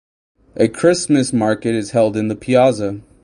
A 0.55 0.67
Christmas 0.67 1.31
market 1.31 1.75
is 1.75 1.91
held 1.91 2.17
in 2.17 2.27
the 2.27 2.35
piazza. 2.35 3.01